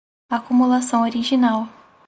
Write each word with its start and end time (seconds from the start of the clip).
acumulação 0.31 1.03
original 1.03 1.69